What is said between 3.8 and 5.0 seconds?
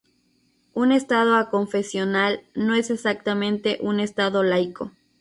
un Estado laico.